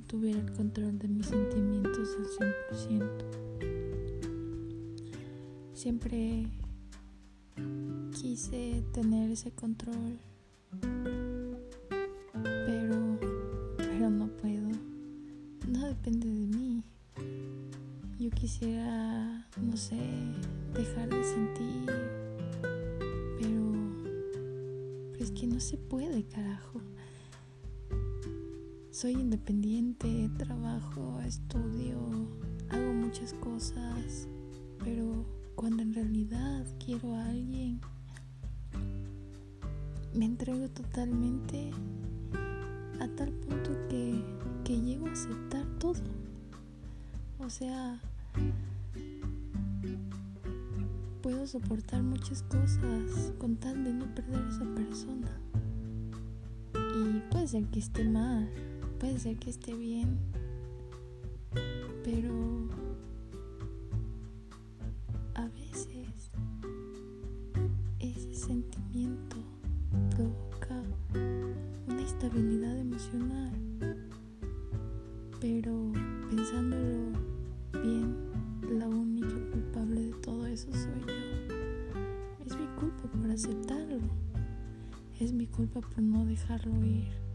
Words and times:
tuviera 0.00 0.38
el 0.40 0.52
control 0.52 0.98
de 0.98 1.08
mis 1.08 1.26
sentimientos 1.26 2.16
al 2.18 2.26
100%. 2.78 3.38
Siempre 5.72 6.46
quise 8.20 8.82
tener 8.92 9.30
ese 9.30 9.50
control, 9.52 10.18
pero, 12.40 13.18
pero 13.76 14.10
no 14.10 14.28
puedo. 14.28 14.68
No 15.68 15.86
depende 15.86 16.26
de 16.26 16.46
mí. 16.46 16.82
Yo 18.18 18.30
quisiera, 18.30 19.46
no 19.62 19.76
sé, 19.76 19.96
dejar 20.74 21.08
de 21.08 21.24
sentir, 21.24 21.86
pero, 23.38 23.72
pero 25.12 25.24
es 25.24 25.30
que 25.30 25.46
no 25.46 25.60
se 25.60 25.76
puede, 25.76 26.24
carajo. 26.24 26.80
Soy 29.00 29.12
independiente, 29.12 30.28
trabajo, 30.38 31.20
estudio, 31.24 32.00
hago 32.68 32.92
muchas 32.94 33.32
cosas, 33.34 34.26
pero 34.82 35.24
cuando 35.54 35.84
en 35.84 35.94
realidad 35.94 36.66
quiero 36.84 37.14
a 37.14 37.26
alguien, 37.26 37.80
me 40.16 40.24
entrego 40.24 40.68
totalmente 40.70 41.70
a 42.98 43.06
tal 43.14 43.30
punto 43.34 43.70
que, 43.88 44.20
que 44.64 44.80
llego 44.80 45.06
a 45.06 45.12
aceptar 45.12 45.64
todo. 45.78 46.02
O 47.38 47.48
sea, 47.48 48.00
puedo 51.22 51.46
soportar 51.46 52.02
muchas 52.02 52.42
cosas 52.42 53.32
con 53.38 53.54
tal 53.58 53.84
de 53.84 53.92
no 53.92 54.12
perder 54.12 54.42
a 54.42 54.48
esa 54.48 54.64
persona. 54.74 55.40
Y 56.74 57.20
puede 57.30 57.46
ser 57.46 57.64
que 57.66 57.78
esté 57.78 58.02
mal, 58.02 58.50
Puede 58.98 59.16
ser 59.20 59.36
que 59.36 59.50
esté 59.50 59.74
bien, 59.74 60.18
pero 62.02 62.34
a 65.34 65.46
veces 65.46 66.32
ese 68.00 68.34
sentimiento 68.34 69.36
provoca 70.10 70.82
una 71.86 72.02
estabilidad 72.02 72.76
emocional. 72.76 73.52
Pero 75.40 75.92
pensándolo 76.28 77.12
bien, 77.74 78.16
la 78.80 78.88
única 78.88 79.36
culpable 79.52 80.06
de 80.06 80.12
todo 80.14 80.44
eso 80.46 80.72
soy 80.72 81.00
yo. 81.06 82.44
Es 82.44 82.58
mi 82.58 82.66
culpa 82.80 83.08
por 83.12 83.30
aceptarlo. 83.30 84.00
Es 85.20 85.32
mi 85.32 85.46
culpa 85.46 85.80
por 85.82 86.02
no 86.02 86.24
dejarlo 86.26 86.84
ir 86.84 87.27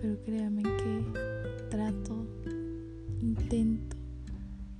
pero 0.00 0.22
créame 0.24 0.62
que 0.62 1.04
trato, 1.70 2.26
intento, 3.20 3.96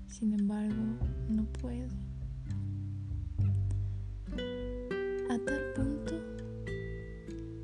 sin 0.06 0.33
embargo 0.34 0.83
no 1.28 1.44
puedo. 1.61 1.89
A 5.30 5.39
tal 5.39 5.62
punto 5.75 6.14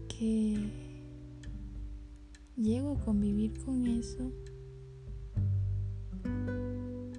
que 0.09 0.71
llego 2.57 2.93
a 2.93 3.05
convivir 3.05 3.53
con 3.65 3.87
eso 3.87 4.33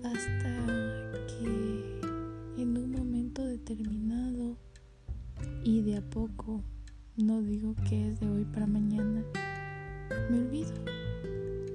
hasta 0.03 0.67
que 1.28 2.00
en 2.58 2.78
un 2.78 2.92
momento 2.92 3.45
determinado 3.45 4.58
y 5.64 5.81
de 5.81 5.97
a 5.97 6.02
poco, 6.02 6.64
no 7.17 7.42
digo 7.42 7.75
que 7.88 8.09
es 8.09 8.19
de 8.19 8.30
hoy 8.30 8.45
para 8.45 8.67
mañana, 8.67 9.23
me 10.30 10.40
olvido, 10.40 10.73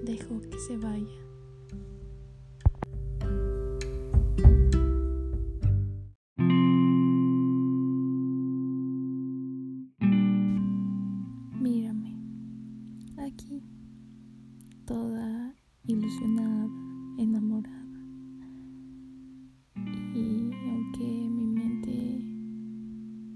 dejo 0.05 0.41
que 0.41 0.59
se 0.59 0.77
vaya. 0.77 1.07
Mírame, 11.61 12.15
aquí, 13.19 13.63
toda 14.85 15.55
ilusionada, 15.85 16.69
enamorada. 17.19 17.77
Y 20.15 20.51
aunque 20.69 21.05
mi 21.05 21.47
mente 21.47 22.23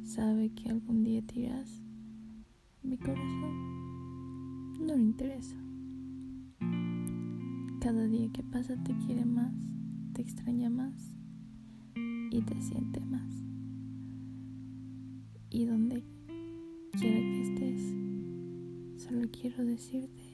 sabe 0.05 0.51
que 0.55 0.71
algún 0.71 1.05
día 1.05 1.23
te 1.23 1.41
irás, 1.41 1.83
mi 2.83 2.97
corazón 2.97 3.80
no 4.81 4.97
le 4.97 5.03
interesa. 5.03 5.57
Cada 7.81 8.07
día 8.07 8.31
que 8.33 8.43
pasa 8.43 8.77
te 8.83 8.97
quiere 8.99 9.25
más, 9.25 9.55
te 10.13 10.23
extraña 10.23 10.71
más 10.71 11.17
y 12.31 12.43
te 12.43 12.61
siente 12.61 13.01
más. 13.01 13.33
Y 15.51 15.65
donde 15.65 16.05
quiera 16.99 17.21
que 17.21 17.43
estés, 17.43 19.03
solo 19.05 19.29
quiero 19.31 19.65
decirte 19.65 20.31